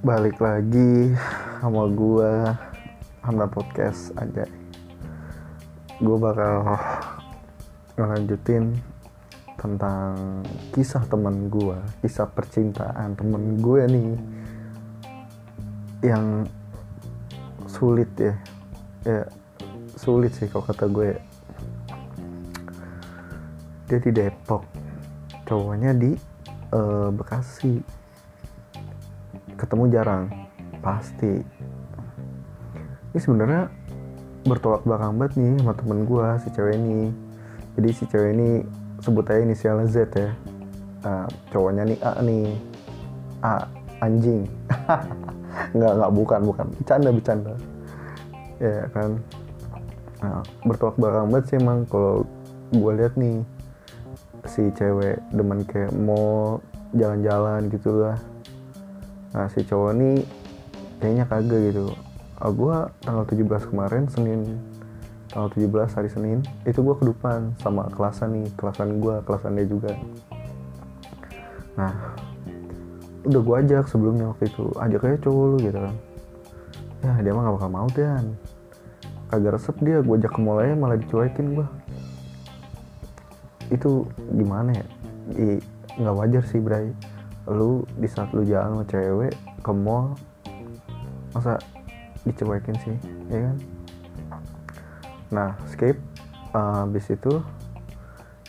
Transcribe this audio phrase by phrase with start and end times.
[0.00, 1.14] balik lagi
[1.60, 2.58] sama gua
[3.22, 4.48] sama podcast aja
[6.00, 6.74] gue bakal
[7.94, 8.74] ngelanjutin
[9.60, 10.42] tentang
[10.72, 14.10] kisah teman gua kisah percintaan temen gue nih
[16.00, 16.48] yang
[17.68, 18.34] sulit ya.
[19.04, 19.28] Ya
[19.96, 21.12] sulit sih kalau kata gue.
[23.88, 24.79] Dia di Depok
[25.50, 26.14] cowoknya di
[26.70, 27.82] uh, Bekasi.
[29.58, 30.30] Ketemu jarang
[30.78, 31.42] pasti.
[33.10, 33.66] Ini sebenarnya
[34.46, 37.10] bertolak belakang banget nih sama temen gue si cewek ini.
[37.74, 38.50] Jadi si cewek ini
[39.02, 40.30] sebut aja inisialnya Z ya.
[41.02, 42.46] Nah, cowoknya nih A nih.
[43.42, 43.52] A
[44.00, 44.46] anjing.
[45.76, 46.66] Nggak nggak bukan bukan.
[46.78, 47.54] Bercanda bercanda.
[48.62, 49.18] Ya kan?
[50.22, 52.22] Nah, bertolak belakang banget sih emang kalau
[52.70, 53.42] gue lihat nih
[54.60, 56.60] si cewek demen kayak mau
[56.92, 58.20] jalan-jalan gitu lah
[59.32, 60.20] nah si cowok nih
[61.00, 61.96] kayaknya kagak gitu.
[62.40, 64.60] Oh, gue tanggal 17 kemarin Senin.
[65.32, 69.92] Tanggal 17 hari Senin itu gue kedupan sama kelasan nih kelasan gue kelasan dia juga.
[71.80, 71.94] Nah
[73.24, 75.96] udah gue ajak sebelumnya waktu itu ajak aja cowok lu gitu kan.
[77.00, 78.24] Ya dia mah gak bakal mau dan.
[79.30, 81.66] Kagak resep dia gue ajak ke mall aja malah dicuekin gue
[83.70, 84.04] itu
[84.34, 84.86] gimana ya?
[85.98, 86.90] Nggak wajar sih Bray.
[87.48, 90.14] Lu di saat lu jalan sama cewek ke mall
[91.30, 91.56] masa
[92.26, 92.96] dicuekin sih
[93.30, 93.56] ya kan?
[95.30, 95.96] Nah skip.
[96.50, 97.38] Uh, habis itu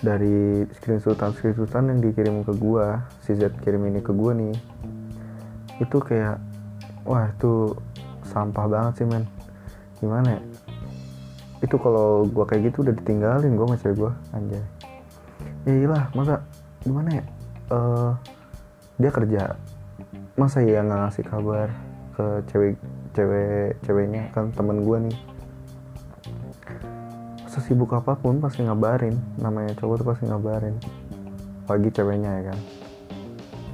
[0.01, 4.57] dari screenshotan screenshotan yang dikirim ke gua si Z kirim ini ke gua nih
[5.77, 6.41] itu kayak
[7.05, 7.77] wah itu
[8.25, 9.29] sampah banget sih men.
[10.01, 10.41] Gimana ya?
[11.61, 14.65] Itu kalau gua kayak gitu udah ditinggalin gua sama cewek gua anjay
[15.67, 16.35] ya iyalah masa
[16.81, 17.25] gimana ya?
[17.71, 18.11] Uh,
[18.97, 19.43] dia kerja.
[20.35, 21.67] Masa ya nggak ngasih kabar
[22.17, 22.73] ke cewek
[23.13, 24.23] cewek ceweknya?
[24.33, 25.17] Kan temen gue nih.
[27.51, 29.15] Sesibuk apa pun pasti ngabarin.
[29.37, 30.75] Namanya cowok tuh pasti ngabarin.
[31.69, 32.59] Pagi ceweknya ya kan.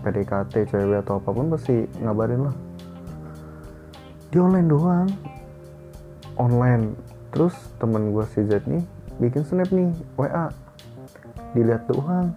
[0.03, 2.55] PDKT cewek atau apa pun pasti ngabarin lah.
[4.33, 5.09] Di online doang.
[6.35, 6.93] Online.
[7.31, 10.53] Terus temen gue si Z nih bikin snap nih WA
[11.55, 12.33] dilihat doang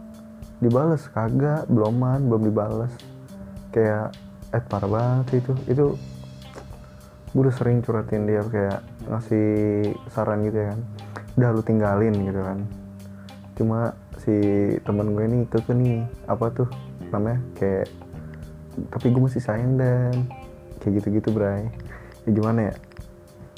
[0.60, 1.08] dibales.
[1.10, 2.92] Kagak beloman belum dibales.
[3.72, 4.14] Kayak
[4.52, 5.52] eh parah banget itu.
[5.66, 5.84] Itu
[7.30, 9.48] gue udah sering curhatin dia kayak ngasih
[10.10, 10.80] saran gitu ya kan.
[11.38, 12.58] Udah lu tinggalin gitu kan.
[13.56, 13.80] Cuma
[14.20, 14.36] si
[14.84, 16.68] temen gue ini keke nih apa tuh
[17.08, 17.88] namanya kayak
[18.92, 20.28] tapi gue masih sayang dan
[20.82, 21.70] kayak gitu-gitu bray.
[22.28, 22.74] Ya gimana ya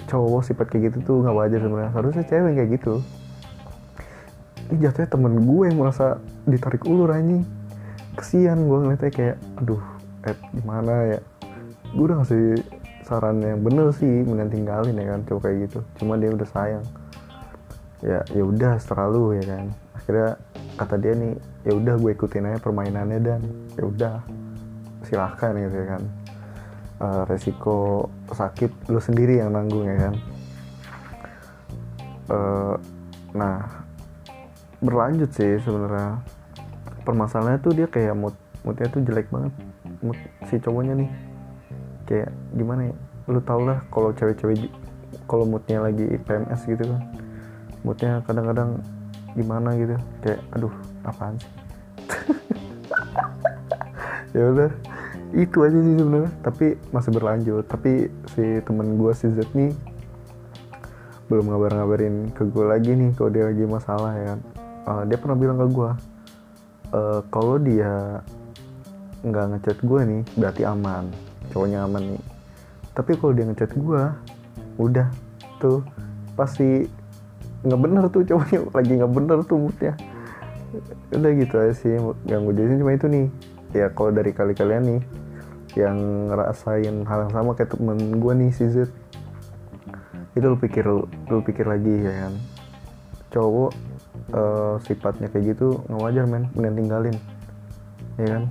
[0.07, 1.93] cowok sifat kayak gitu tuh nggak wajar sebenarnya.
[1.95, 2.95] Harusnya cewek kayak gitu
[4.73, 6.17] ini jatuhnya temen gue yang merasa
[6.49, 7.45] ditarik ulur anjing.
[8.17, 9.85] Kesian gue ngeliatnya kayak aduh
[10.25, 11.21] eh gimana ya?
[11.93, 12.65] Gue udah ngasih
[13.05, 15.79] saran yang bener sih mending tinggalin ya kan coba kayak gitu.
[16.01, 16.85] Cuma dia udah sayang.
[18.01, 19.69] Ya ya udah setelah lu ya kan.
[19.93, 20.41] Akhirnya
[20.81, 21.33] kata dia nih
[21.69, 23.41] ya udah gue ikutin aja permainannya dan
[23.77, 24.15] ya udah
[25.05, 26.03] silahkan gitu ya kan.
[27.03, 30.15] Uh, resiko sakit lu sendiri yang nanggung ya kan.
[32.33, 32.75] Uh,
[33.37, 33.82] nah
[34.83, 36.19] berlanjut sih sebenarnya.
[37.07, 38.35] Permasalahannya tuh dia kayak mood
[38.67, 39.55] moodnya tuh jelek banget.
[40.03, 40.19] Mood
[40.51, 41.11] si cowoknya nih.
[42.11, 42.95] Kayak gimana ya?
[43.31, 44.67] Lu tau lah kalau cewek-cewek
[45.31, 47.03] kalau moodnya lagi PMS gitu kan.
[47.87, 48.83] Moodnya kadang-kadang
[49.39, 49.95] gimana gitu.
[50.21, 50.75] Kayak aduh
[51.07, 51.53] apaan sih?
[54.33, 54.73] Ya udah.
[55.37, 56.33] Itu aja sih sebenarnya.
[56.41, 57.65] Tapi masih berlanjut.
[57.69, 59.77] Tapi si temen gue si Z nih
[61.33, 64.41] belum ngabar-ngabarin ke gue lagi nih kalau dia lagi masalah ya kan
[64.87, 65.91] uh, dia pernah bilang ke gue
[66.95, 68.23] uh, kalau dia
[69.23, 71.05] nggak ngechat gue nih berarti aman.
[71.55, 72.23] Cowoknya aman nih.
[72.93, 74.03] Tapi kalau dia ngechat gue
[74.81, 75.09] udah
[75.63, 75.85] tuh
[76.35, 76.89] pasti
[77.63, 79.95] nggak bener tuh cowoknya lagi nggak bener tuh moodnya.
[81.13, 81.93] Udah gitu aja sih
[82.27, 83.27] yang gue jelasin cuma itu nih.
[83.73, 85.03] Ya kalau dari kali kalian nih
[85.73, 88.91] yang ngerasain hal yang sama kayak temen gue nih si Z.
[90.33, 90.85] Itu lu pikir
[91.29, 92.35] lu pikir lagi ya kan
[93.33, 93.73] cowok
[94.31, 96.47] uh, sifatnya kayak gitu nggak wajar men.
[96.55, 97.17] Mending tinggalin.
[98.21, 98.43] Ya kan?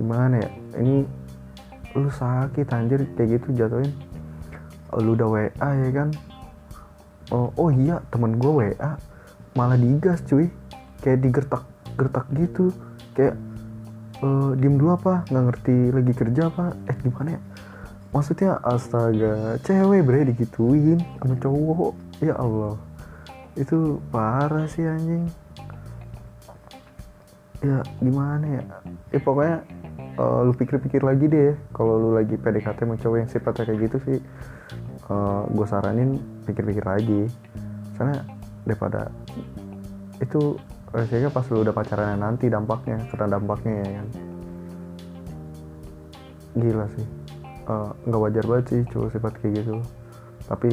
[0.00, 0.50] Gimana ya?
[0.78, 0.96] Ini
[1.98, 3.92] lu sakit anjir kayak gitu jatuhin.
[4.96, 6.08] Lu udah WA ya kan?
[7.28, 8.96] Oh, oh iya temen gue WA
[9.52, 10.48] malah digas cuy.
[11.04, 11.62] Kayak digertak
[11.98, 12.72] gertak gitu.
[13.12, 13.36] Kayak
[14.24, 15.28] uh, diem dulu apa?
[15.28, 16.72] Nggak ngerti lagi kerja apa?
[16.88, 17.40] Eh gimana ya?
[18.08, 21.92] Maksudnya astaga cewek bre digituin sama cowok.
[22.24, 22.87] Ya Allah
[23.58, 25.26] itu parah sih anjing.
[27.58, 28.62] Ya gimana ya?
[29.10, 29.66] Eh pokoknya
[30.14, 31.58] uh, lu pikir-pikir lagi deh.
[31.74, 34.18] Kalau lu lagi PDKT mau cowok yang sifatnya kayak gitu sih
[35.10, 37.26] uh, gue saranin pikir-pikir lagi.
[37.98, 38.22] Karena
[38.62, 39.10] daripada
[40.22, 40.54] itu
[40.94, 44.08] resikonya pas lu udah pacaran nanti dampaknya kena dampaknya ya kan.
[46.62, 47.06] Gila sih.
[47.68, 49.76] Uh, nggak wajar banget sih cowok sifat kayak gitu.
[50.46, 50.70] Tapi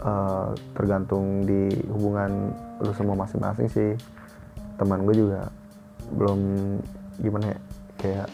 [0.00, 3.92] uh, tergantung di hubungan lu semua masing-masing sih.
[4.80, 5.52] Teman gue juga
[6.16, 6.40] belum
[7.20, 7.58] gimana ya
[8.00, 8.28] kayak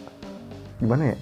[0.78, 1.16] gimana ya?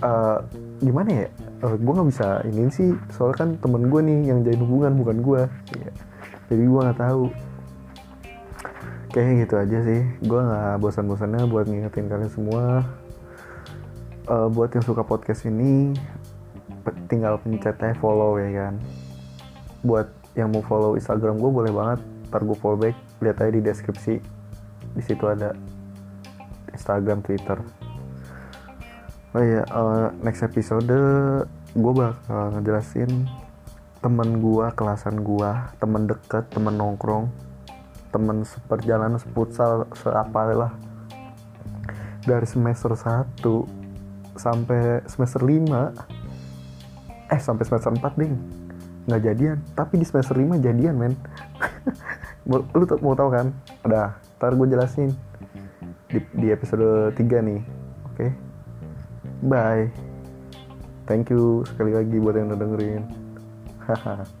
[0.00, 0.38] Uh,
[0.80, 1.28] gimana ya?
[1.60, 5.16] Uh, gue nggak bisa ini sih soalnya kan temen gue nih yang jadi hubungan bukan
[5.20, 5.42] gue
[5.76, 5.92] ya.
[6.48, 7.24] jadi gue nggak tahu.
[9.10, 10.00] Kayaknya gitu aja sih.
[10.22, 12.86] Gue nggak bosan-bosannya buat ngingetin kalian semua.
[14.30, 15.98] Uh, buat yang suka podcast ini
[17.08, 18.74] tinggal pencet follow ya kan?
[19.84, 22.00] Buat yang mau follow Instagram gue boleh banget.
[22.30, 24.14] Ntar gue follow back lihat aja di deskripsi.
[24.94, 25.54] Di situ ada
[26.72, 27.58] Instagram Twitter.
[29.30, 30.90] Oh iya uh, next episode
[31.70, 33.30] gue bakal ngejelasin
[34.02, 37.30] temen gue kelasan gue temen deket temen nongkrong
[38.10, 40.72] temen seperjalanan seputsal seapa lah
[42.26, 43.38] dari semester 1
[44.34, 46.19] sampai semester 5
[47.30, 48.34] eh sampai semester 4 ding.
[49.06, 49.58] Nggak jadian.
[49.72, 51.14] Tapi di semester 5 jadian men.
[52.76, 53.54] Lu tuh mau tahu kan?
[53.86, 55.10] Udah ntar gue jelasin.
[56.10, 57.60] Di, di episode 3 nih
[58.10, 58.14] oke?
[58.18, 58.30] Okay?
[59.46, 59.86] bye.
[61.06, 63.02] Thank you sekali lagi buat yang udah dengerin.
[63.86, 64.22] haha